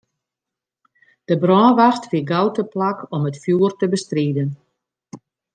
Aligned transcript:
De 1.27 1.35
brânwacht 1.43 2.03
wie 2.11 2.25
gau 2.31 2.47
teplak 2.55 2.99
om 3.15 3.23
it 3.29 3.41
fjoer 3.43 3.73
te 3.77 3.85
bestriden. 3.93 4.49